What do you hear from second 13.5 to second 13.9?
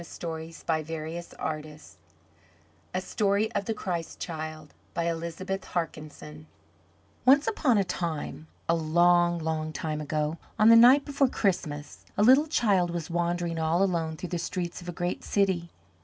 all